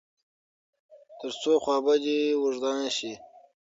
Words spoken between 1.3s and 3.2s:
څو خوابدي اوږده نسي.